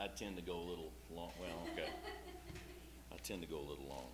[0.00, 1.90] I tend to go a little long, well, okay.
[3.12, 4.06] I tend to go a little long.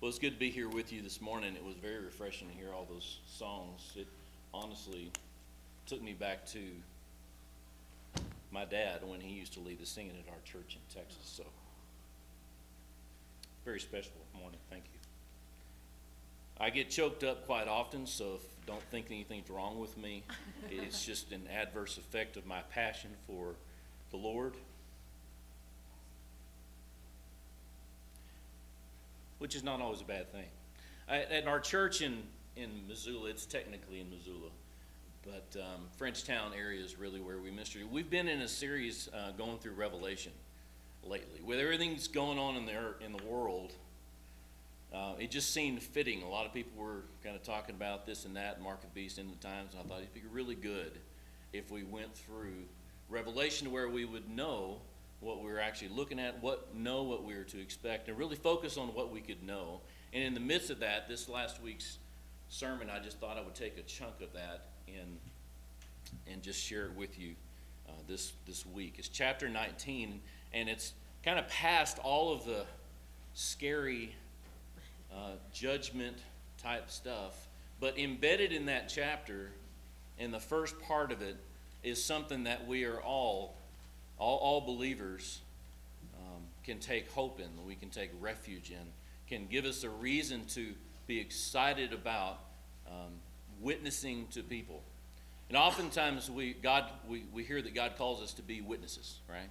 [0.00, 1.54] Well, it's good to be here with you this morning.
[1.54, 3.92] It was very refreshing to hear all those songs.
[3.96, 4.08] It
[4.52, 5.10] honestly
[5.86, 6.60] took me back to
[8.50, 11.44] my dad when he used to lead the singing at our church in Texas, so.
[13.64, 14.98] Very special morning, thank you.
[16.60, 20.24] I get choked up quite often, so if, don't think anything's wrong with me.
[20.70, 23.54] It's just an adverse effect of my passion for
[24.12, 24.54] the Lord.
[29.38, 30.44] Which is not always a bad thing.
[31.08, 32.22] At, our church in,
[32.54, 34.50] in Missoula, it's technically in Missoula,
[35.24, 37.80] but um, Frenchtown area is really where we minister.
[37.90, 40.32] We've been in a series uh, going through Revelation
[41.02, 41.40] lately.
[41.44, 43.72] With everything that's going on in the, in the world,
[44.94, 46.22] uh, it just seemed fitting.
[46.22, 49.00] A lot of people were kind of talking about this and that, Mark of the
[49.00, 50.98] Beast, in the times, and I thought it'd be really good
[51.52, 52.64] if we went through
[53.08, 54.78] Revelation to where we would know
[55.20, 58.36] what we were actually looking at, what know what we were to expect, and really
[58.36, 59.80] focus on what we could know.
[60.12, 61.98] And in the midst of that, this last week's
[62.48, 65.18] sermon, I just thought I would take a chunk of that and
[66.26, 67.34] and just share it with you
[67.88, 68.96] uh, this this week.
[68.98, 70.20] It's chapter 19,
[70.52, 70.92] and it's
[71.24, 72.64] kind of past all of the
[73.34, 74.14] scary
[75.12, 76.18] uh, judgment
[76.62, 77.48] type stuff.
[77.80, 79.50] But embedded in that chapter,
[80.18, 81.36] in the first part of it,
[81.82, 83.54] is something that we are all,
[84.18, 85.40] all, all believers,
[86.16, 88.86] um, can take hope in, we can take refuge in,
[89.28, 90.74] can give us a reason to
[91.06, 92.38] be excited about
[92.86, 93.12] um,
[93.60, 94.82] witnessing to people.
[95.48, 99.50] And oftentimes we, God, we, we hear that God calls us to be witnesses, right?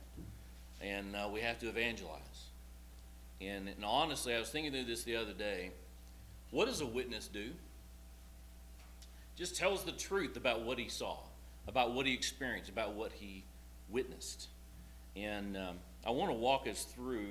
[0.81, 2.19] And uh, we have to evangelize.
[3.39, 5.71] And, and honestly, I was thinking through this the other day.
[6.51, 7.49] What does a witness do?
[9.35, 11.17] Just tells the truth about what he saw,
[11.67, 13.43] about what he experienced, about what he
[13.89, 14.47] witnessed.
[15.15, 17.27] And um, I want to walk us through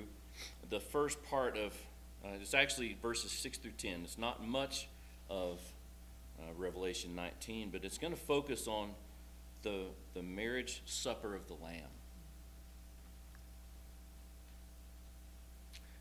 [0.69, 1.73] the first part of
[2.23, 4.01] uh, it's actually verses 6 through 10.
[4.03, 4.87] It's not much
[5.29, 5.59] of
[6.39, 8.91] uh, Revelation 19, but it's going to focus on
[9.63, 11.81] the, the marriage supper of the Lamb.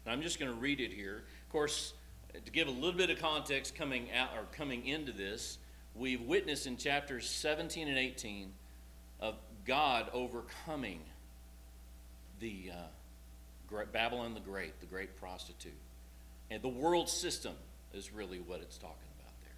[0.04, 1.24] And I'm just going to read it here.
[1.46, 1.94] Of course,
[2.44, 5.58] to give a little bit of context coming out or coming into this,
[5.94, 8.52] we've witnessed in chapters 17 and 18
[9.20, 9.34] of
[9.66, 11.00] God overcoming
[12.40, 15.72] the uh, Babylon the Great, the great prostitute.
[16.50, 17.54] And the world system
[17.94, 19.52] is really what it's talking about there.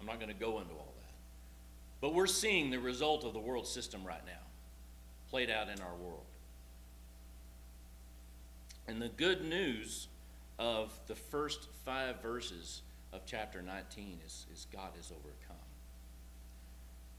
[0.00, 1.12] I'm not going to go into all that.
[2.00, 4.32] But we're seeing the result of the world system right now
[5.30, 6.24] played out in our world.
[8.86, 10.08] And the good news
[10.58, 12.82] of the first five verses
[13.12, 15.56] of chapter 19 is, is God has overcome.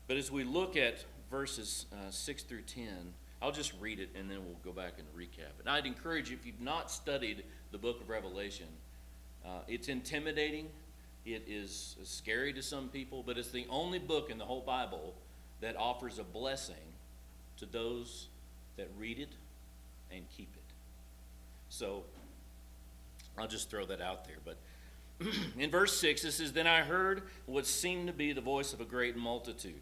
[0.10, 2.88] But as we look at verses uh, 6 through 10,
[3.44, 5.60] I'll just read it and then we'll go back and recap.
[5.60, 8.66] And I'd encourage you, if you've not studied the book of Revelation,
[9.46, 10.68] uh, it's intimidating,
[11.28, 15.14] it is scary to some people, but it's the only book in the whole Bible
[15.62, 16.76] that offers a blessing
[17.58, 18.30] to those
[18.78, 19.36] that read it
[20.12, 20.74] and keep it.
[21.70, 22.02] So
[23.38, 24.38] I'll just throw that out there.
[24.44, 24.58] But
[25.60, 28.82] in verse 6, it says, Then I heard what seemed to be the voice of
[28.82, 29.82] a great multitude,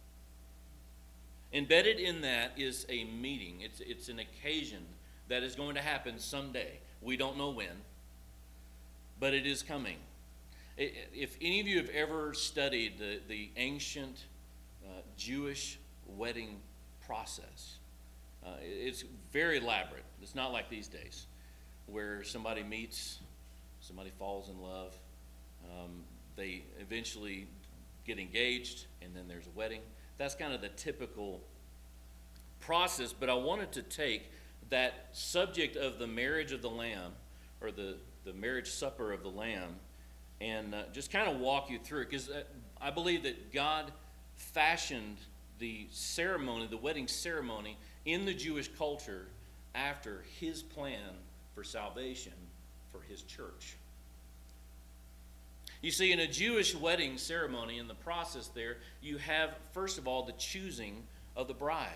[1.53, 4.83] Embedded in that is a meeting, it's, it's an occasion
[5.27, 6.79] that is going to happen someday.
[7.01, 7.81] We don't know when,
[9.19, 9.97] but it is coming.
[10.77, 14.25] If any of you have ever studied the, the ancient
[14.85, 15.77] uh, Jewish
[16.07, 16.57] wedding
[17.05, 17.77] process,
[18.45, 20.05] uh, it's very elaborate.
[20.21, 21.27] It's not like these days,
[21.85, 23.19] where somebody meets,
[23.81, 24.95] somebody falls in love,
[25.65, 26.03] um,
[26.35, 27.47] they eventually
[28.05, 29.81] get engaged, and then there's a wedding.
[30.21, 31.41] That's kind of the typical
[32.59, 34.29] process, but I wanted to take
[34.69, 37.13] that subject of the marriage of the Lamb,
[37.59, 39.77] or the, the marriage supper of the Lamb,
[40.39, 42.11] and uh, just kind of walk you through it.
[42.11, 42.43] Because uh,
[42.79, 43.91] I believe that God
[44.35, 45.17] fashioned
[45.57, 47.75] the ceremony, the wedding ceremony,
[48.05, 49.25] in the Jewish culture
[49.73, 51.15] after his plan
[51.55, 52.33] for salvation
[52.91, 53.75] for his church.
[55.81, 60.07] You see, in a Jewish wedding ceremony, in the process there, you have, first of
[60.07, 61.03] all, the choosing
[61.35, 61.89] of the bride.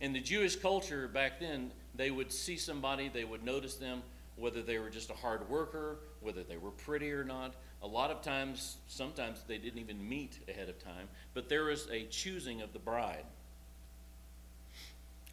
[0.00, 4.02] In the Jewish culture back then, they would see somebody, they would notice them,
[4.36, 7.54] whether they were just a hard worker, whether they were pretty or not.
[7.82, 11.88] A lot of times, sometimes they didn't even meet ahead of time, but there was
[11.90, 13.24] a choosing of the bride.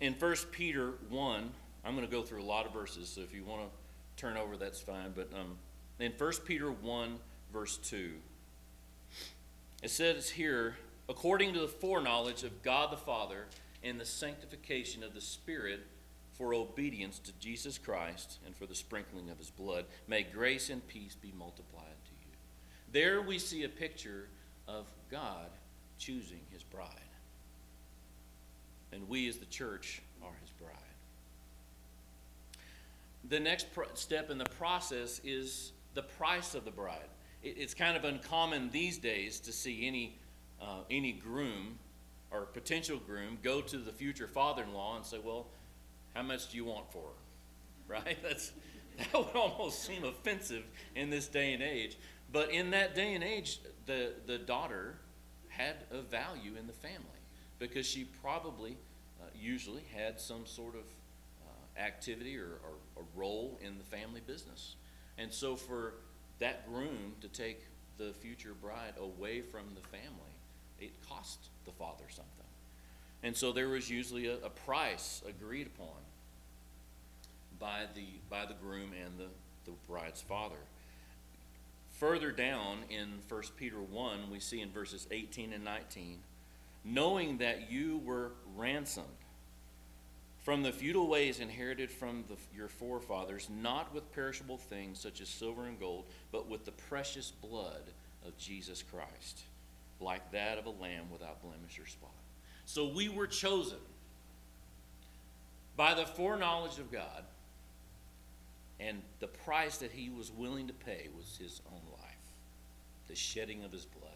[0.02, 1.50] In 1 Peter 1,
[1.84, 4.38] I'm going to go through a lot of verses, so if you want to turn
[4.38, 5.14] over, that's fine.
[5.16, 5.58] But um,
[6.00, 7.18] in 1 Peter 1,
[7.52, 8.12] verse 2.
[9.82, 10.76] It says here,
[11.08, 13.46] according to the foreknowledge of God the Father
[13.84, 15.86] and the sanctification of the Spirit
[16.34, 20.86] for obedience to Jesus Christ and for the sprinkling of his blood, may grace and
[20.88, 22.36] peace be multiplied to you.
[22.92, 24.28] There we see a picture
[24.68, 25.50] of God
[25.98, 26.90] choosing his bride.
[28.92, 30.76] And we as the church are his bride.
[33.30, 37.10] The next step in the process is the price of the bride
[37.44, 40.18] it's kind of uncommon these days to see any,
[40.62, 41.78] uh, any groom
[42.32, 45.48] or potential groom go to the future father-in-law and say, well,
[46.14, 47.10] how much do you want for her?
[47.88, 48.18] Right?
[48.22, 48.52] That's,
[49.00, 50.64] that would almost seem offensive
[50.96, 51.98] in this day and age.
[52.32, 54.98] But in that day and age, the, the daughter
[55.48, 57.00] had a value in the family
[57.58, 58.78] because she probably,
[59.20, 64.22] uh, usually, had some sort of uh, activity or, or, or role in the family
[64.28, 64.76] business.
[65.18, 65.96] And so for
[66.40, 67.62] that groom to take
[67.98, 70.34] the future bride away from the family,
[70.80, 72.34] it cost the father something.
[73.22, 75.98] And so there was usually a, a price agreed upon
[77.60, 79.28] by the, by the groom and the,
[79.66, 80.56] the bride's father.
[82.00, 86.20] Further down in 1 Peter 1, we see in verses 18 and 19,
[86.86, 89.08] knowing that you were ransomed
[90.50, 95.30] from the futile ways inherited from the, your forefathers, not with perishable things such as
[95.30, 97.84] silver and gold, but with the precious blood
[98.26, 99.42] of Jesus Christ,
[100.02, 102.10] like that of a lamb without blemish or spot.
[102.66, 103.78] So we were chosen
[105.78, 107.26] by the foreknowledge of God,
[108.80, 112.34] and the price that he was willing to pay was his own life,
[113.08, 114.09] the shedding of his blood.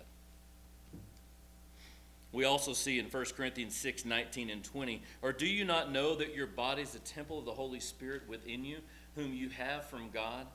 [2.34, 6.16] We also see in 1 Corinthians 6 19 and 20, or do you not know
[6.16, 8.80] that your body is a temple of the Holy Spirit within you,
[9.16, 10.48] whom you have from God?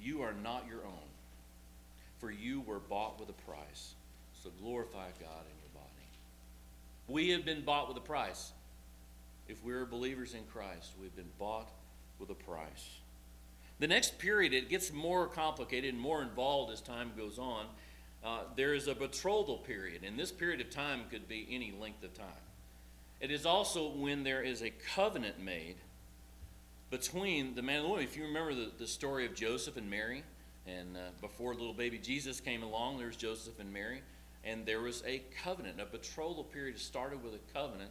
[0.00, 1.08] You are not your own,
[2.20, 3.94] for you were bought with a price.
[4.42, 5.88] So glorify God in your body.
[7.08, 8.52] We have been bought with a price.
[9.48, 11.70] If we're believers in Christ, we've been bought
[12.18, 12.98] with a price.
[13.78, 17.66] The next period, it gets more complicated and more involved as time goes on.
[18.24, 22.04] Uh, there is a betrothal period, and this period of time could be any length
[22.04, 22.26] of time.
[23.20, 25.76] It is also when there is a covenant made
[26.90, 28.04] between the man and the woman.
[28.04, 30.22] If you remember the, the story of Joseph and Mary,
[30.66, 34.02] and uh, before little baby Jesus came along, there was Joseph and Mary,
[34.44, 35.80] and there was a covenant.
[35.80, 37.90] A betrothal period started with a covenant,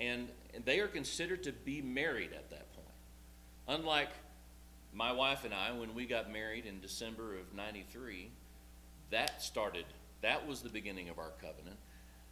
[0.00, 3.80] and, and they are considered to be married at that point.
[3.80, 4.10] Unlike
[4.94, 8.30] my wife and I, when we got married in December of 93,
[9.10, 9.84] that started,
[10.22, 11.76] that was the beginning of our covenant.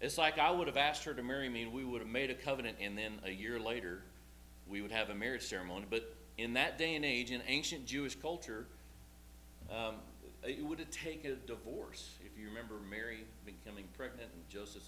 [0.00, 2.30] It's like I would have asked her to marry me and we would have made
[2.30, 4.02] a covenant and then a year later
[4.68, 5.86] we would have a marriage ceremony.
[5.88, 8.66] But in that day and age, in ancient Jewish culture,
[9.70, 9.96] um,
[10.44, 12.10] it would have taken a divorce.
[12.24, 14.82] If you remember Mary becoming pregnant and Joseph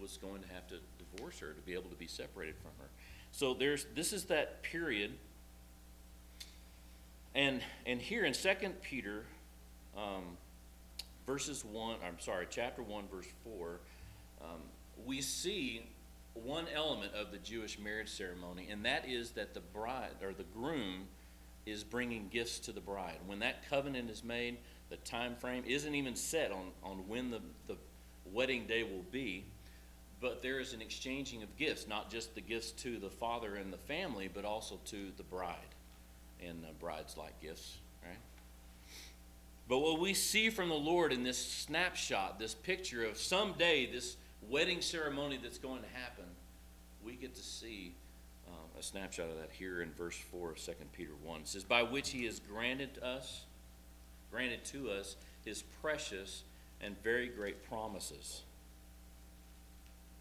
[0.00, 0.76] was going to have to
[1.14, 2.88] divorce her to be able to be separated from her.
[3.32, 5.12] So there's this is that period.
[7.34, 9.24] And and here in Second Peter,
[9.96, 10.36] um,
[11.26, 13.80] verses 1, I'm sorry, chapter 1, verse 4,
[14.42, 14.48] um,
[15.04, 15.86] we see
[16.34, 20.44] one element of the Jewish marriage ceremony, and that is that the bride or the
[20.44, 21.06] groom
[21.66, 23.18] is bringing gifts to the bride.
[23.26, 24.58] When that covenant is made,
[24.90, 27.76] the time frame isn't even set on, on when the, the
[28.30, 29.44] wedding day will be,
[30.20, 33.72] but there is an exchanging of gifts, not just the gifts to the father and
[33.72, 35.56] the family, but also to the bride.
[36.44, 38.18] And uh, brides like gifts, right?
[39.68, 44.16] But what we see from the Lord in this snapshot, this picture of someday this
[44.48, 46.26] wedding ceremony that's going to happen,
[47.02, 47.94] we get to see
[48.46, 51.40] uh, a snapshot of that here in verse 4 of 2 Peter 1.
[51.40, 53.44] It says, By which he has granted us,
[54.30, 56.42] granted to us his precious
[56.80, 58.42] and very great promises.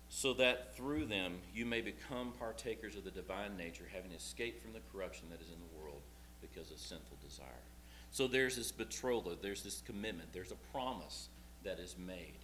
[0.09, 4.71] so that through them you may become partakers of the divine nature, having escaped from
[4.71, 6.01] the corruption that is in the world
[6.39, 7.72] because of sinful desire.
[8.13, 11.29] So there's this betrothal, there's this commitment, there's a promise
[11.63, 12.37] that is made.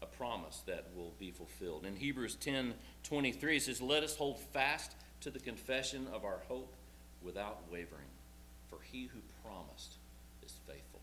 [0.00, 1.84] A promise that will be fulfilled.
[1.84, 2.74] In Hebrews 10
[3.04, 6.72] 23, it says, Let us hold fast to the confession of our hope
[7.22, 8.08] without wavering,
[8.68, 9.96] for he who promised
[10.44, 11.00] is faithful.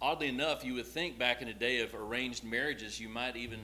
[0.00, 3.58] Oddly enough, you would think back in the day of arranged marriages, you might even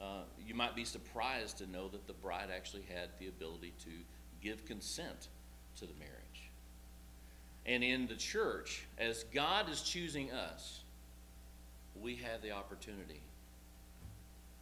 [0.00, 3.90] uh, you might be surprised to know that the bride actually had the ability to
[4.42, 5.28] give consent
[5.76, 6.50] to the marriage.
[7.66, 10.80] And in the church, as God is choosing us,
[12.00, 13.20] we have the opportunity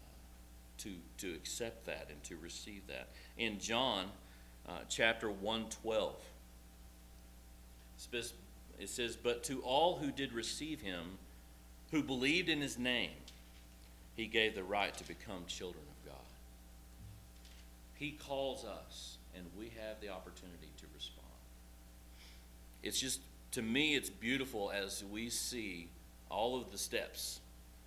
[0.02, 3.09] uh, to, to accept that and to receive that.
[3.37, 4.06] In John
[4.68, 6.14] uh, chapter 112,
[8.80, 11.18] it says, But to all who did receive him,
[11.90, 13.11] who believed in his name,
[14.16, 16.25] he gave the right to become children of God.
[17.94, 20.68] He calls us, and we have the opportunity
[22.84, 23.20] it's just,
[23.52, 25.88] to me, it's beautiful as we see
[26.30, 27.40] all of the steps.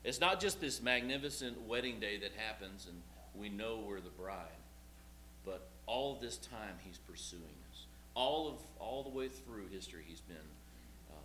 [0.04, 3.02] It's not just this magnificent wedding day that happens and
[3.36, 4.48] we know we're the bride,
[5.46, 7.86] but all this time he's pursuing us.
[8.16, 10.38] All of all the way through history, he's been
[11.12, 11.24] um,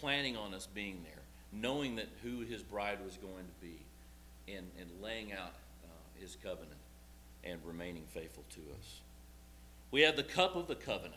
[0.00, 1.22] planning on us being there,
[1.52, 3.76] knowing that who his bride was going to be,
[4.52, 5.88] and, and laying out uh,
[6.20, 6.72] his covenant
[7.44, 9.00] and remaining faithful to us.
[9.92, 11.14] We have the cup of the covenant.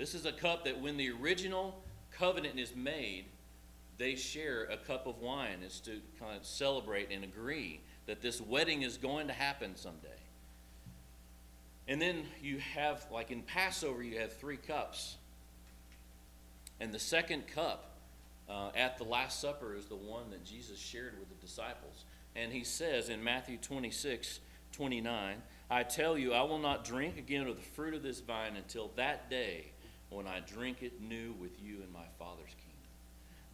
[0.00, 1.78] This is a cup that when the original
[2.10, 3.26] covenant is made,
[3.98, 8.40] they share a cup of wine is to kind of celebrate and agree that this
[8.40, 10.08] wedding is going to happen someday.
[11.86, 15.18] And then you have, like in Passover, you have three cups.
[16.80, 17.90] And the second cup
[18.48, 22.06] uh, at the Last Supper is the one that Jesus shared with the disciples.
[22.34, 24.40] And he says in Matthew 26,
[24.72, 28.56] 29, I tell you, I will not drink again of the fruit of this vine
[28.56, 29.72] until that day
[30.10, 32.70] when I drink it new with you in my Father's kingdom.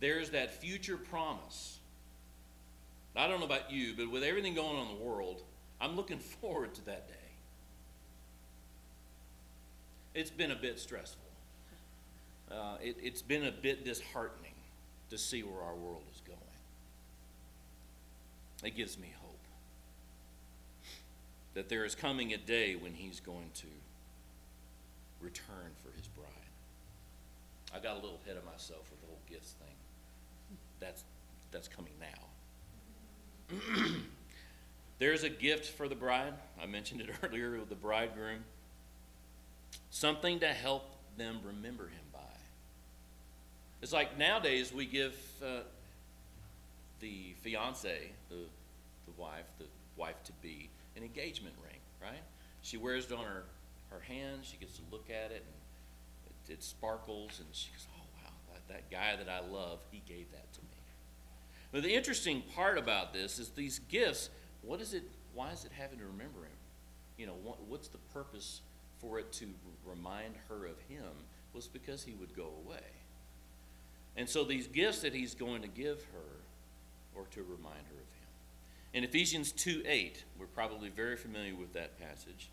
[0.01, 1.79] There's that future promise.
[3.15, 5.43] I don't know about you, but with everything going on in the world,
[5.81, 7.15] I'm looking forward to that day.
[10.15, 11.23] It's been a bit stressful.
[12.51, 14.55] Uh, it, it's been a bit disheartening
[15.11, 16.39] to see where our world is going.
[18.65, 19.39] It gives me hope
[21.55, 23.67] that there is coming a day when He's going to
[25.21, 26.46] return for His bride.
[27.75, 29.75] I got a little ahead of myself with the whole gifts thing.
[30.81, 31.05] That's,
[31.51, 33.57] that's coming now.
[34.99, 36.35] There's a gift for the bride.
[36.63, 38.45] I mentioned it earlier with the bridegroom.
[39.91, 40.85] Something to help
[41.17, 42.21] them remember him by.
[43.83, 45.61] It's like nowadays we give uh,
[47.01, 52.23] the fiance, the, the wife, the wife to be, an engagement ring, right?
[52.63, 53.45] She wears it on her,
[53.91, 55.55] her hand, she gets to look at it and
[56.51, 60.31] it sparkles, and she goes, "Oh wow, that, that guy that I love, he gave
[60.33, 60.77] that to me."
[61.73, 64.31] But the interesting part about this is these gifts.
[64.63, 65.05] What is it?
[65.35, 66.57] Why is it having to remember him?
[67.17, 68.63] You know, what, what's the purpose
[68.99, 69.47] for it to
[69.85, 71.13] remind her of him?
[71.53, 72.85] Was because he would go away.
[74.17, 78.09] And so these gifts that he's going to give her are to remind her of
[78.09, 78.27] him.
[78.95, 82.51] In Ephesians 2 8, we're probably very familiar with that passage.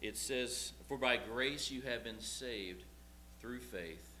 [0.00, 2.84] It says, For by grace you have been saved
[3.48, 4.14] through faith.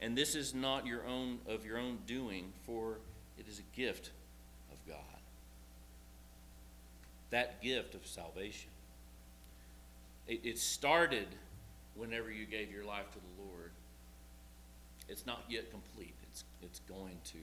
[0.00, 2.98] And this is not your own of your own doing, for
[3.38, 4.10] it is a gift
[4.72, 4.96] of God.
[7.30, 8.70] That gift of salvation.
[10.26, 11.28] It, it started
[11.94, 13.70] whenever you gave your life to the Lord.
[15.08, 16.14] It's not yet complete.
[16.24, 17.38] It's it's going to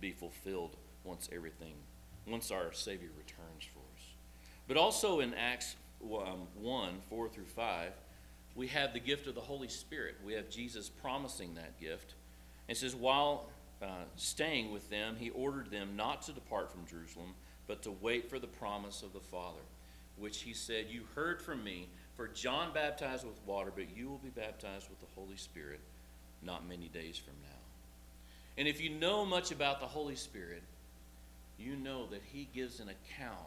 [0.00, 1.74] be fulfilled once everything,
[2.24, 4.04] once our Savior returns for us.
[4.68, 7.92] But also in Acts um, 1 4 through 5,
[8.54, 10.16] we have the gift of the Holy Spirit.
[10.24, 12.14] We have Jesus promising that gift.
[12.68, 13.48] It says, while
[13.82, 17.34] uh, staying with them, he ordered them not to depart from Jerusalem,
[17.66, 19.62] but to wait for the promise of the Father,
[20.16, 24.18] which he said, You heard from me, for John baptized with water, but you will
[24.18, 25.80] be baptized with the Holy Spirit
[26.42, 27.58] not many days from now.
[28.58, 30.62] And if you know much about the Holy Spirit,
[31.58, 33.38] you know that he gives an account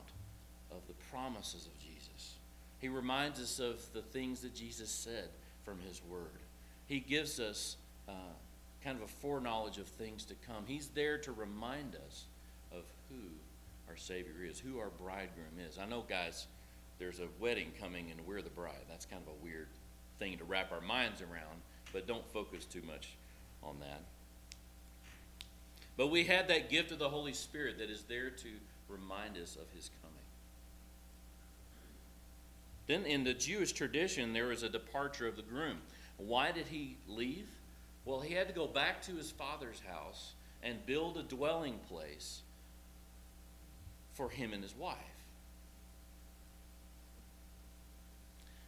[0.72, 2.36] of the promises of Jesus.
[2.86, 5.30] He reminds us of the things that Jesus said
[5.64, 6.38] from His Word.
[6.86, 7.78] He gives us
[8.08, 8.12] uh,
[8.84, 10.66] kind of a foreknowledge of things to come.
[10.68, 12.26] He's there to remind us
[12.72, 13.24] of who
[13.90, 15.80] our Savior is, who our bridegroom is.
[15.80, 16.46] I know, guys,
[17.00, 18.86] there's a wedding coming and we're the bride.
[18.88, 19.70] That's kind of a weird
[20.20, 21.62] thing to wrap our minds around,
[21.92, 23.14] but don't focus too much
[23.64, 24.02] on that.
[25.98, 28.50] But we have that gift of the Holy Spirit that is there to
[28.88, 29.90] remind us of his.
[32.88, 35.78] Then in the Jewish tradition, there was a departure of the groom.
[36.18, 37.48] Why did he leave?
[38.06, 42.42] Well, he had to go back to his father's house and build a dwelling place
[44.14, 44.98] for him and his wife.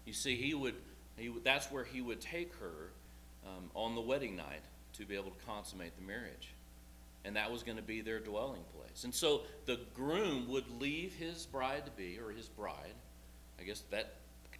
[0.05, 0.75] You see, he would,
[1.17, 2.91] he that's where he would take her
[3.45, 4.61] um, on the wedding night
[4.93, 6.53] to be able to consummate the marriage.
[7.25, 9.03] And that was going to be their dwelling place.
[9.03, 12.93] And so the groom would leave his bride to be, or his bride,
[13.59, 14.15] I guess that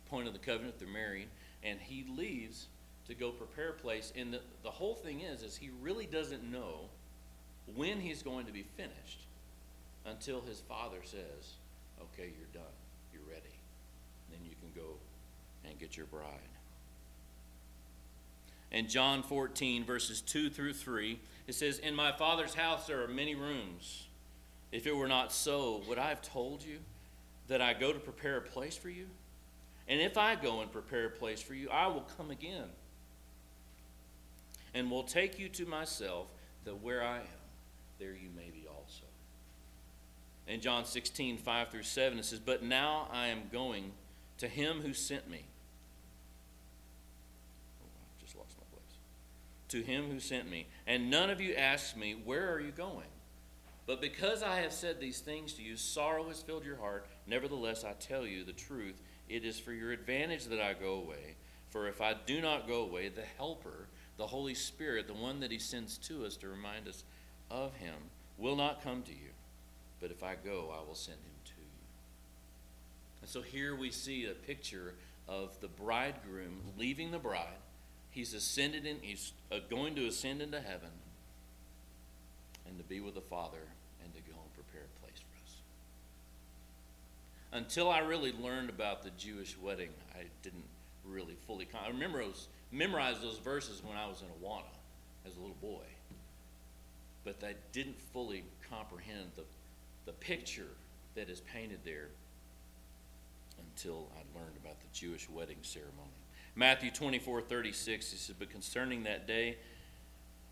[0.10, 1.28] point of the covenant, they're married,
[1.64, 2.68] and he leaves
[3.08, 4.12] to go prepare a place.
[4.16, 6.90] And the, the whole thing is, is he really doesn't know
[7.76, 9.26] when he's going to be finished
[10.06, 11.56] until his father says,
[12.02, 12.74] okay, you're done,
[13.14, 13.42] you're ready.
[14.32, 14.92] Then you can go
[15.66, 16.24] and get your bride.
[18.72, 23.08] In John 14, verses 2 through 3, it says, In my Father's house there are
[23.08, 24.08] many rooms.
[24.72, 26.80] If it were not so, would I have told you
[27.48, 29.08] that I go to prepare a place for you?
[29.88, 32.68] And if I go and prepare a place for you, I will come again
[34.74, 36.28] and will take you to myself,
[36.66, 37.42] that where I am,
[38.00, 39.06] there you may be also.
[40.48, 43.92] In John 16, 5 through 7, it says, But now I am going
[44.38, 45.46] to him who sent me.
[47.82, 48.98] Oh, I just lost my place.
[49.70, 50.68] To him who sent me.
[50.86, 53.08] And none of you asks me, Where are you going?
[53.88, 57.08] But because I have said these things to you, sorrow has filled your heart.
[57.28, 59.02] Nevertheless, I tell you the truth.
[59.30, 61.36] It is for your advantage that I go away.
[61.70, 65.52] For if I do not go away, the Helper, the Holy Spirit, the one that
[65.52, 67.04] He sends to us to remind us
[67.52, 67.96] of Him,
[68.38, 69.32] will not come to you.
[70.00, 71.68] But if I go, I will send Him to you.
[73.22, 74.94] And so here we see a picture
[75.28, 77.60] of the bridegroom leaving the bride.
[78.10, 80.90] He's ascended in, he's uh, going to ascend into heaven
[82.68, 83.68] and to be with the Father
[84.04, 85.56] and to go and prepare a place for us.
[87.58, 90.64] Until I really learned about the Jewish wedding, I didn't
[91.04, 91.66] really fully.
[91.66, 94.64] Con- I remember I was memorized those verses when I was in Awana
[95.26, 95.86] as a little boy,
[97.24, 99.44] but I didn't fully comprehend the
[100.06, 100.70] the picture
[101.16, 102.08] that is painted there
[103.60, 106.16] until I learned about the Jewish wedding ceremony.
[106.56, 109.58] Matthew 24, 36, he says, But concerning that day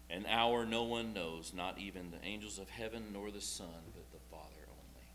[0.09, 4.11] an hour no one knows, not even the angels of heaven nor the Son, but
[4.11, 5.07] the Father only.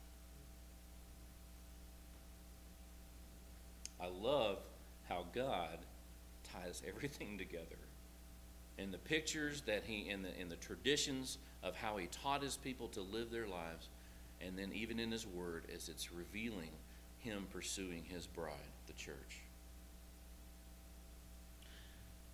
[3.99, 4.58] I love
[5.08, 5.78] how God
[6.52, 7.76] ties everything together.
[8.78, 12.56] In the pictures that he, in the, in the traditions of how he taught his
[12.56, 13.88] people to live their lives,
[14.40, 16.70] and then even in his word as it's revealing
[17.18, 18.54] him pursuing his bride,
[18.86, 19.42] the church.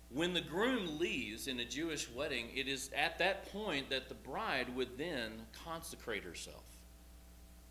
[0.09, 4.15] When the groom leaves in a Jewish wedding, it is at that point that the
[4.15, 5.33] bride would then
[5.65, 6.63] consecrate herself.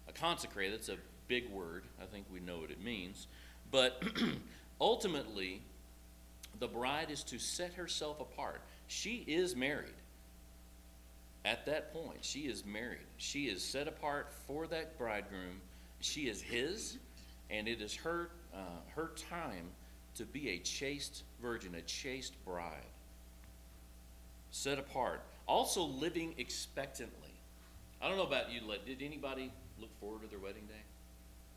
[0.07, 1.85] A consecrate, that's a big word.
[2.01, 3.27] I think we know what it means.
[3.71, 4.03] But
[4.81, 5.63] ultimately,
[6.59, 8.61] the bride is to set herself apart.
[8.89, 9.95] She is married.
[11.45, 13.07] At that point, she is married.
[13.19, 15.61] She is set apart for that bridegroom.
[16.01, 16.99] She is his,
[17.51, 19.69] and it is her, uh, her time
[20.17, 22.91] to be a chaste virgin, a chaste bride.
[24.51, 25.23] Set apart.
[25.47, 27.31] Also living expectantly.
[28.03, 30.83] I don't know about you, did anybody look forward to their wedding day?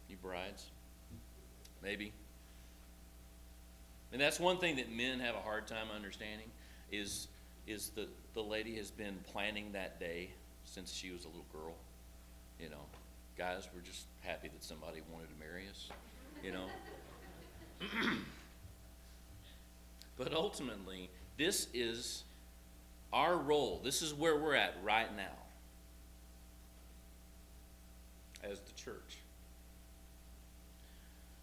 [0.07, 0.67] You brides?
[1.83, 2.11] Maybe.
[4.11, 6.47] And that's one thing that men have a hard time understanding
[6.91, 7.27] is
[7.67, 10.31] is the, the lady has been planning that day
[10.65, 11.75] since she was a little girl.
[12.59, 12.81] You know,
[13.37, 15.89] guys, we're just happy that somebody wanted to marry us,
[16.43, 16.65] you know.
[20.17, 22.23] but ultimately, this is
[23.13, 23.81] our role.
[23.83, 25.37] This is where we're at right now
[28.43, 29.18] as the church.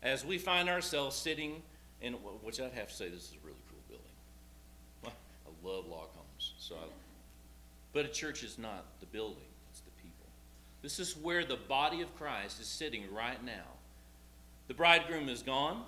[0.02, 1.62] As we find ourselves sitting
[2.00, 5.14] in, which I'd have to say, this is a really cool building.
[5.46, 6.54] I love log homes.
[6.58, 6.86] so, I,
[7.92, 10.26] but a church is not the building, it's the people.
[10.82, 13.64] This is where the body of Christ is sitting right now.
[14.68, 15.84] The bridegroom is gone.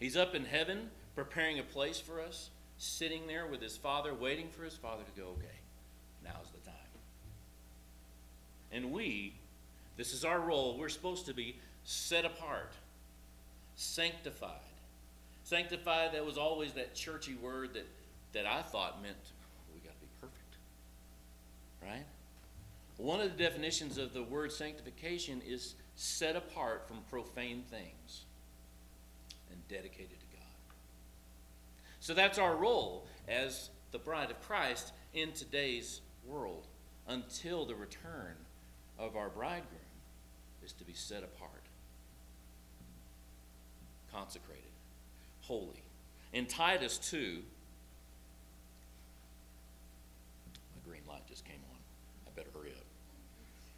[0.00, 4.48] He's up in heaven preparing a place for us, sitting there with his father, waiting
[4.48, 5.58] for his father to go, okay,
[6.24, 6.74] now's the time.
[8.72, 9.34] And we,
[9.96, 12.72] this is our role, we're supposed to be set apart,
[13.76, 14.50] sanctified.
[15.42, 17.86] Sanctified, that was always that churchy word that,
[18.32, 20.56] that I thought meant oh, we got to be perfect.
[21.82, 22.06] right?
[22.96, 28.24] One of the definitions of the word sanctification is set apart from profane things
[29.50, 30.46] and dedicated to God.
[32.00, 36.66] So that's our role as the bride of Christ in today's world
[37.08, 38.34] until the return
[38.98, 39.80] of our bridegroom.
[40.64, 41.63] is to be set apart,
[44.14, 44.62] consecrated,
[45.42, 45.82] holy.
[46.32, 47.42] In Titus 2,
[50.74, 51.78] my green light just came on.
[52.26, 52.84] I better hurry up.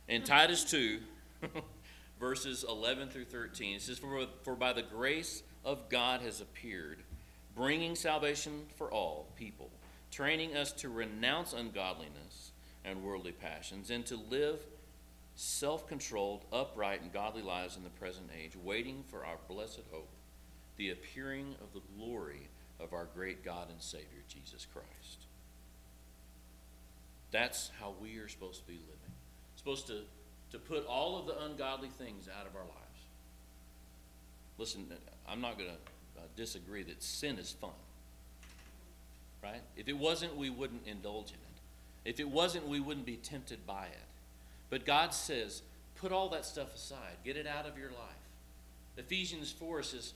[0.08, 0.98] In Titus 2,
[2.20, 6.98] verses 11 through 13, it says, for, for by the grace of God has appeared,
[7.54, 9.70] bringing salvation for all people,
[10.10, 12.52] training us to renounce ungodliness
[12.84, 14.60] and worldly passions, and to live
[15.34, 20.08] self controlled, upright, and godly lives in the present age, waiting for our blessed hope,
[20.76, 22.48] the appearing of the glory
[22.80, 25.26] of our great God and Savior, Jesus Christ.
[27.30, 29.14] That's how we are supposed to be living.
[29.56, 30.00] Supposed to,
[30.52, 32.72] to put all of the ungodly things out of our lives.
[34.58, 34.86] Listen,
[35.28, 37.70] I'm not going to uh, disagree that sin is fun.
[39.42, 39.60] Right?
[39.76, 42.10] If it wasn't, we wouldn't indulge in it.
[42.10, 44.06] If it wasn't, we wouldn't be tempted by it.
[44.70, 45.62] But God says,
[45.96, 47.98] put all that stuff aside, get it out of your life.
[48.96, 50.14] Ephesians 4 says,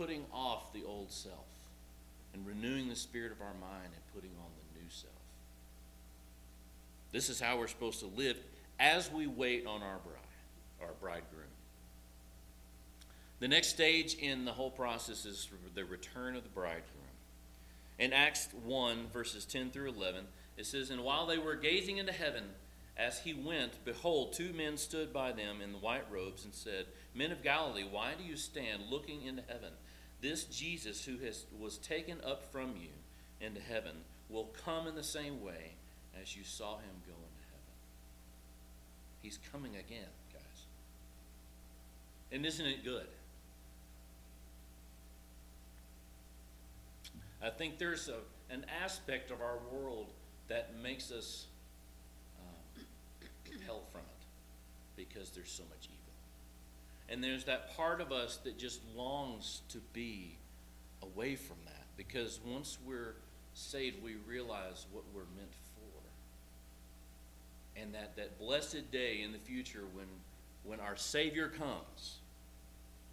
[0.00, 1.44] putting off the old self
[2.32, 5.12] and renewing the spirit of our mind and putting on the new self.
[7.12, 8.38] This is how we're supposed to live
[8.78, 11.44] as we wait on our bride, our bridegroom.
[13.40, 16.86] The next stage in the whole process is the return of the bridegroom.
[17.98, 20.24] In Acts 1, verses 10 through 11,
[20.56, 22.44] it says, And while they were gazing into heaven,
[22.96, 26.86] as he went, behold, two men stood by them in the white robes and said,
[27.14, 29.72] Men of Galilee, why do you stand looking into heaven?
[30.20, 32.90] This Jesus who has, was taken up from you
[33.40, 33.92] into heaven
[34.28, 35.72] will come in the same way
[36.20, 37.74] as you saw him go into heaven.
[39.22, 40.66] He's coming again, guys.
[42.32, 43.06] And isn't it good?
[47.42, 48.18] I think there's a,
[48.52, 50.08] an aspect of our world
[50.48, 51.46] that makes us
[52.38, 52.84] um,
[53.64, 54.06] hell from it
[54.96, 56.09] because there's so much evil.
[57.10, 60.36] And there's that part of us that just longs to be
[61.02, 63.16] away from that because once we're
[63.52, 65.80] saved, we realize what we're meant for.
[67.80, 70.06] And that, that blessed day in the future when,
[70.62, 72.18] when our Savior comes,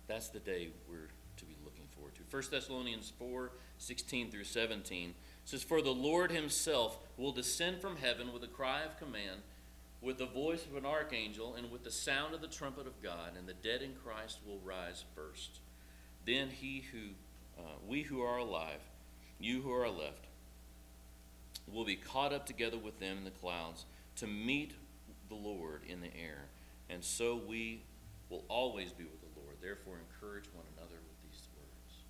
[0.07, 2.21] that's the day we're to be looking forward to.
[2.29, 5.13] 1 Thessalonians 4 16 through 17
[5.45, 9.41] says, For the Lord himself will descend from heaven with a cry of command
[10.01, 13.31] with the voice of an archangel and with the sound of the trumpet of God,
[13.37, 15.59] and the dead in Christ will rise first.
[16.25, 18.81] Then he who, uh, we who are alive,
[19.39, 20.27] you who are left,
[21.71, 23.85] will be caught up together with them in the clouds
[24.17, 24.73] to meet
[25.29, 26.45] the Lord in the air,
[26.89, 27.81] and so we
[28.29, 29.55] will always be with the Lord.
[29.61, 32.03] Therefore, encourage one another with these words.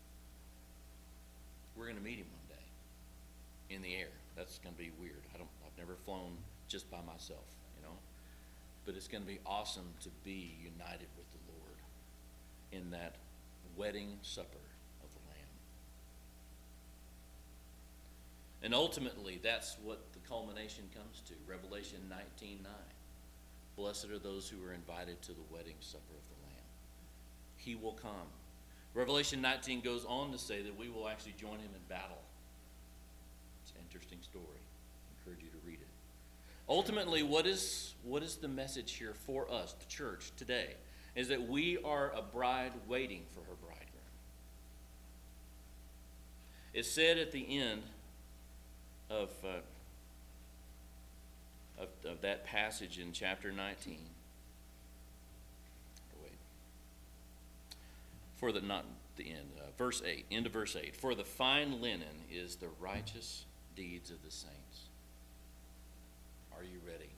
[1.75, 4.13] We're going to meet him one day in the air.
[4.35, 5.23] That's going to be weird.
[5.33, 5.49] I don't.
[5.65, 7.56] I've never flown just by myself
[8.87, 11.75] but it's going to be awesome to be united with the Lord
[12.71, 13.15] in that
[13.75, 14.63] wedding supper
[15.03, 15.49] of the Lamb.
[18.63, 22.71] And ultimately, that's what the culmination comes to Revelation 19 9.
[23.75, 26.65] Blessed are those who are invited to the wedding supper of the Lamb.
[27.57, 28.31] He will come.
[28.93, 32.23] Revelation 19 goes on to say that we will actually join him in battle.
[33.63, 34.45] It's an interesting story.
[34.47, 35.86] I encourage you to read it.
[36.69, 40.73] Ultimately, what is, what is the message here for us, the church, today?
[41.15, 43.87] Is that we are a bride waiting for her bridegroom.
[46.73, 47.83] It said at the end
[49.09, 49.61] of, uh,
[51.81, 53.97] of, of, that passage in chapter 19.
[56.21, 56.31] wait.
[58.35, 60.95] For the, not the end, uh, verse 8, end of verse 8.
[60.95, 64.86] For the fine linen is the righteous deeds of the saints.
[66.57, 67.09] Are you ready?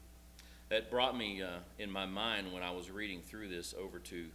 [0.67, 4.25] That brought me uh, in my mind when I was reading through this over to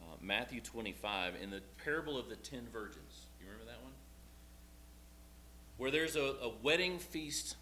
[0.00, 3.26] uh, Matthew 25 in the parable of the ten virgins.
[3.40, 3.92] You remember that one?
[5.76, 7.54] Where there's a, a wedding feast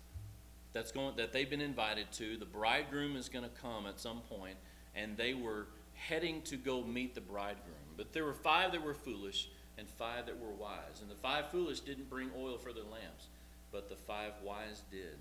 [0.73, 2.39] that's going that they've been invited to.
[2.39, 4.57] The bridegroom is going to come at some point,
[4.95, 7.77] and they were heading to go meet the bridegroom.
[7.99, 11.03] But there were five that were foolish and five that were wise.
[11.03, 13.27] And the five foolish didn't bring oil for their lamps,
[13.71, 15.19] but the five wise did.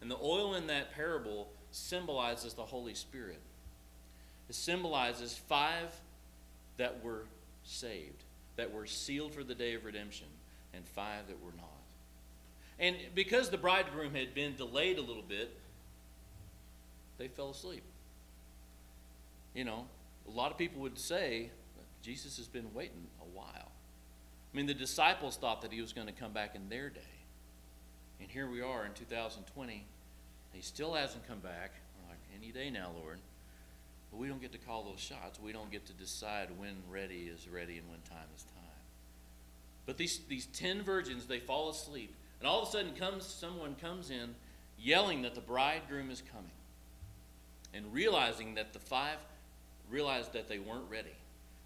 [0.00, 3.40] And the oil in that parable symbolizes the Holy Spirit.
[4.48, 5.94] It symbolizes five
[6.76, 7.26] that were
[7.64, 8.24] saved,
[8.56, 10.26] that were sealed for the day of redemption,
[10.74, 11.66] and five that were not.
[12.78, 15.54] And because the bridegroom had been delayed a little bit,
[17.18, 17.82] they fell asleep.
[19.54, 19.86] You know,
[20.26, 21.50] a lot of people would say
[22.02, 23.70] Jesus has been waiting a while.
[24.52, 27.00] I mean, the disciples thought that he was going to come back in their day.
[28.20, 29.84] And here we are in 2020.
[30.52, 31.72] He still hasn't come back.
[32.08, 33.18] Like, any day now, Lord.
[34.10, 35.38] But we don't get to call those shots.
[35.40, 38.60] We don't get to decide when ready is ready and when time is time.
[39.86, 42.14] But these, these ten virgins, they fall asleep.
[42.40, 44.34] And all of a sudden comes someone comes in
[44.78, 46.50] yelling that the bridegroom is coming.
[47.72, 49.18] And realizing that the five
[49.90, 51.14] realized that they weren't ready,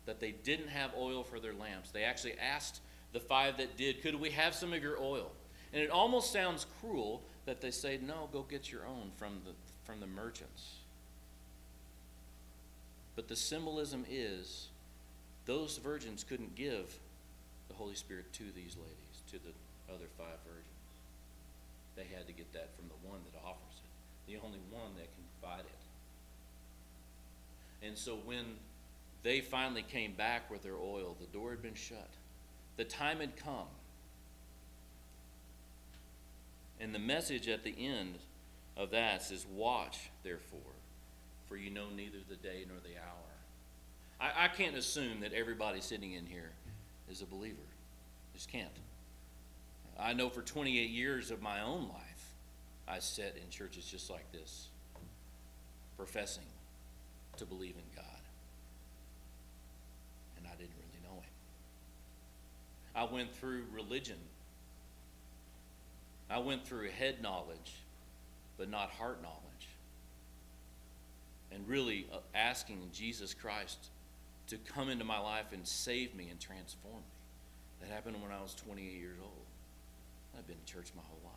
[0.06, 1.90] that they didn't have oil for their lamps.
[1.90, 2.80] They actually asked
[3.12, 5.30] the five that did, Could we have some of your oil?
[5.74, 9.50] And it almost sounds cruel that they say, No, go get your own from the,
[9.84, 10.76] from the merchants.
[13.16, 14.68] But the symbolism is
[15.46, 17.00] those virgins couldn't give
[17.68, 19.52] the Holy Spirit to these ladies, to the
[19.92, 20.68] other five virgins.
[21.96, 23.90] They had to get that from the one that offers it,
[24.32, 25.66] the only one that can provide it.
[27.86, 28.44] And so when
[29.24, 32.10] they finally came back with their oil, the door had been shut.
[32.76, 33.66] The time had come.
[36.80, 38.18] And the message at the end
[38.76, 40.60] of that says, Watch, therefore,
[41.48, 43.34] for you know neither the day nor the hour.
[44.20, 46.52] I, I can't assume that everybody sitting in here
[47.10, 47.56] is a believer.
[48.32, 48.68] Just can't.
[49.98, 52.32] I know for 28 years of my own life,
[52.88, 54.68] I sat in churches just like this,
[55.96, 56.44] professing
[57.36, 58.04] to believe in God.
[60.36, 61.30] And I didn't really know Him.
[62.94, 64.18] I went through religion.
[66.30, 67.72] I went through head knowledge,
[68.56, 69.40] but not heart knowledge.
[71.52, 73.90] And really uh, asking Jesus Christ
[74.48, 77.00] to come into my life and save me and transform me.
[77.80, 79.46] That happened when I was 28 years old.
[80.36, 81.34] I've been in church my whole life.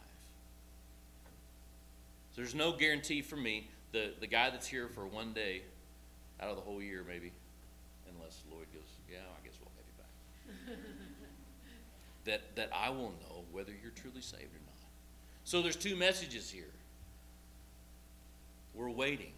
[2.31, 5.63] So there's no guarantee for me, the, the guy that's here for one day
[6.39, 7.31] out of the whole year, maybe,
[8.15, 10.77] unless Lloyd goes, yeah, I guess we'll have you back.
[12.25, 14.76] that, that I will know whether you're truly saved or not.
[15.47, 16.73] So there's two messages here.
[18.75, 19.31] We're waiting.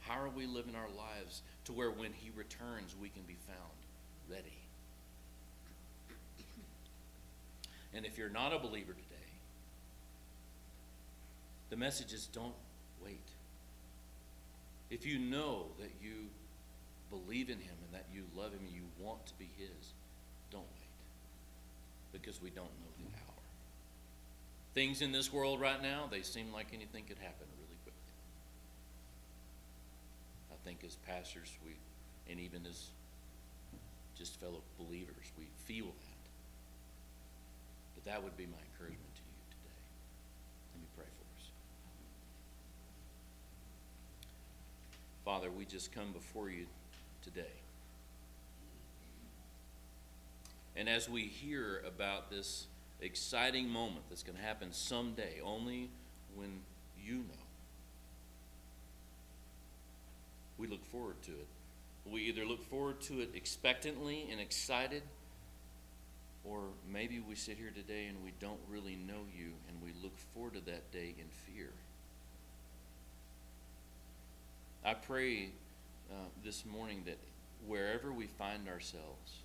[0.00, 3.58] How are we living our lives to where when He returns, we can be found
[4.28, 4.52] ready?
[7.94, 9.30] And if you're not a believer today,
[11.70, 12.52] the message is don't
[13.02, 13.30] wait.
[14.90, 16.26] If you know that you
[17.08, 19.94] believe in Him and that you love Him and you want to be His,
[20.50, 20.90] don't wait.
[22.12, 23.17] Because we don't know the.
[24.78, 28.12] Things in this world right now, they seem like anything could happen really quickly.
[30.52, 31.72] I think as pastors, we,
[32.30, 32.90] and even as
[34.16, 36.24] just fellow believers, we feel that.
[37.96, 39.80] But that would be my encouragement to you today.
[40.74, 41.50] Let me pray for us.
[45.24, 46.66] Father, we just come before you
[47.24, 47.56] today.
[50.76, 52.68] And as we hear about this
[53.00, 55.90] exciting moment that's going to happen someday, only
[56.34, 56.60] when
[57.02, 57.44] you know,
[60.58, 61.46] we look forward to it.
[62.04, 65.02] We either look forward to it expectantly and excited
[66.44, 70.16] or maybe we sit here today and we don't really know you and we look
[70.34, 71.70] forward to that day in fear.
[74.84, 75.50] I pray
[76.10, 77.18] uh, this morning that
[77.66, 79.42] wherever we find ourselves,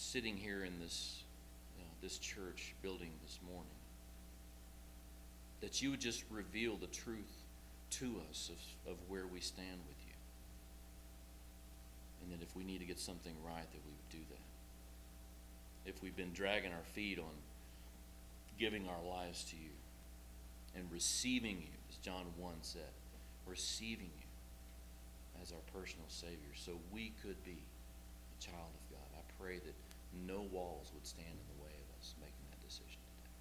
[0.00, 1.22] sitting here in this,
[1.78, 3.70] uh, this church building this morning,
[5.60, 7.44] that you would just reveal the truth
[7.90, 8.50] to us
[8.86, 10.14] of, of where we stand with you.
[12.22, 14.40] And that if we need to get something right, that we would do that
[15.86, 17.32] if we've been dragging our feet on
[18.58, 19.70] giving our lives to you
[20.76, 22.92] and receiving you, as John 1 said,
[23.46, 27.58] receiving you as our personal Savior so we could be
[28.38, 29.08] a child of God.
[29.16, 29.74] I pray that
[30.26, 33.32] no walls would stand in the way of us making that decision today.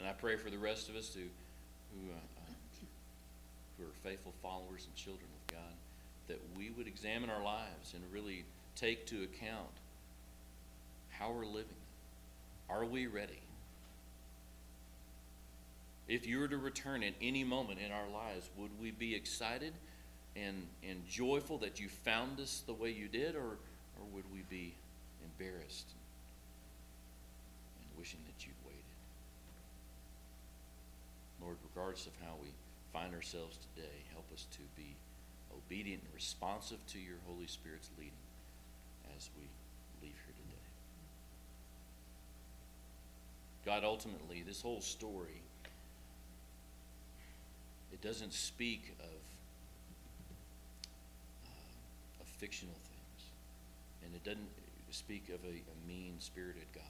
[0.00, 1.26] And I pray for the rest of us who,
[1.92, 2.52] who, uh, uh,
[3.78, 5.74] who are faithful followers and children of God
[6.28, 8.44] that we would examine our lives and really
[8.76, 9.68] take to account
[11.10, 11.74] how we're living.
[12.68, 13.40] Are we ready?
[16.08, 19.72] If you were to return at any moment in our lives, would we be excited
[20.36, 23.58] and, and joyful that you found us the way you did, or,
[23.98, 24.74] or would we be
[25.40, 25.86] embarrassed
[27.78, 28.82] and wishing that you'd waited?
[31.40, 32.48] Lord, regardless of how we
[32.92, 34.94] find ourselves today, help us to be
[35.56, 38.12] obedient and responsive to your Holy Spirit's leading
[39.16, 39.44] as we
[40.02, 40.66] leave here today.
[43.64, 45.42] God, ultimately, this whole story,
[47.92, 49.20] it doesn't speak of,
[51.46, 53.30] uh, of fictional things.
[54.04, 54.48] And it doesn't
[54.92, 56.84] speak of a, a mean spirited God.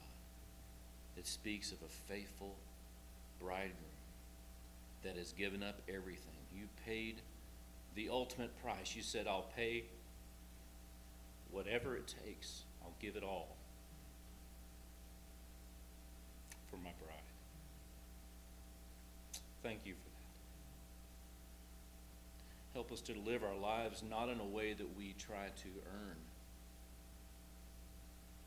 [1.17, 2.55] It speaks of a faithful
[3.39, 3.75] bridegroom
[5.03, 6.39] that has given up everything.
[6.55, 7.21] You paid
[7.95, 8.95] the ultimate price.
[8.95, 9.85] You said, I'll pay
[11.51, 13.55] whatever it takes, I'll give it all
[16.69, 17.17] for my bride.
[19.61, 20.11] Thank you for that.
[22.73, 26.15] Help us to live our lives not in a way that we try to earn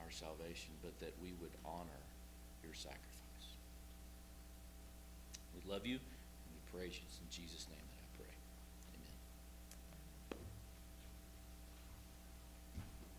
[0.04, 2.02] our salvation, but that we would honor
[2.62, 3.48] your sacrifice.
[5.56, 7.02] We love you and we praise you.
[7.08, 7.83] It's in Jesus' name